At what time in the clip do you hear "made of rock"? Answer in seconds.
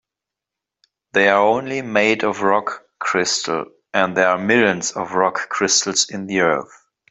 1.83-2.85